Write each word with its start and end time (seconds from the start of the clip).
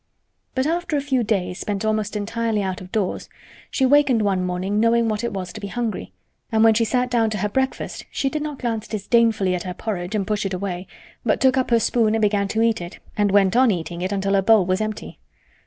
But 0.55 0.65
after 0.65 0.97
a 0.97 0.99
few 0.99 1.21
days 1.21 1.59
spent 1.59 1.85
almost 1.85 2.15
entirely 2.15 2.63
out 2.63 2.81
of 2.81 2.91
doors 2.91 3.29
she 3.69 3.85
wakened 3.85 4.23
one 4.23 4.43
morning 4.43 4.79
knowing 4.79 5.07
what 5.07 5.23
it 5.23 5.31
was 5.31 5.53
to 5.53 5.61
be 5.61 5.67
hungry, 5.67 6.11
and 6.51 6.63
when 6.63 6.73
she 6.73 6.85
sat 6.85 7.07
down 7.11 7.29
to 7.29 7.37
her 7.37 7.49
breakfast 7.49 8.07
she 8.09 8.27
did 8.27 8.41
not 8.41 8.57
glance 8.57 8.87
disdainfully 8.87 9.53
at 9.53 9.61
her 9.61 9.75
porridge 9.75 10.15
and 10.15 10.25
push 10.25 10.43
it 10.43 10.55
away, 10.55 10.87
but 11.23 11.39
took 11.39 11.55
up 11.55 11.69
her 11.69 11.79
spoon 11.79 12.15
and 12.15 12.21
began 12.23 12.47
to 12.47 12.63
eat 12.63 12.81
it 12.81 12.97
and 13.15 13.29
went 13.31 13.55
on 13.55 13.69
eating 13.69 14.01
it 14.01 14.11
until 14.11 14.33
her 14.33 14.41
bowl 14.41 14.65
was 14.65 14.81
empty. 14.81 15.19